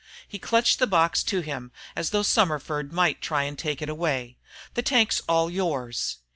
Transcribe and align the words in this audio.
He 0.27 0.39
clutched 0.39 0.79
the 0.79 0.87
box 0.87 1.21
to 1.25 1.41
him 1.41 1.71
as 1.95 2.09
though 2.09 2.23
Summerford 2.23 2.91
might 2.91 3.21
try 3.21 3.47
to 3.47 3.55
take 3.55 3.83
it 3.83 3.87
away. 3.89 4.35
"The 4.73 4.81
tank's 4.81 5.21
all 5.29 5.47
yours." 5.47 6.17